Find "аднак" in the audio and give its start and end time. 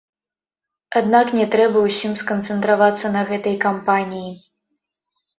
0.99-1.27